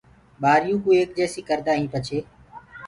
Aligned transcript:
ٻآريو 0.41 0.75
ڪو 0.83 0.89
ايڪ 0.97 1.09
جيسي 1.19 1.41
ڪردآ 1.49 1.71
هين 1.77 1.85
پڇي 1.93 2.19